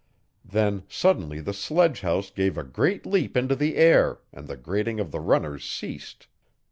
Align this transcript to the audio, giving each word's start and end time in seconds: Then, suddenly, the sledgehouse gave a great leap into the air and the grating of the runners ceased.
Then, 0.43 0.81
suddenly, 0.89 1.41
the 1.41 1.53
sledgehouse 1.53 2.31
gave 2.31 2.57
a 2.57 2.63
great 2.63 3.05
leap 3.05 3.37
into 3.37 3.55
the 3.55 3.75
air 3.75 4.17
and 4.33 4.47
the 4.47 4.57
grating 4.57 4.99
of 4.99 5.11
the 5.11 5.19
runners 5.19 5.63
ceased. 5.63 6.25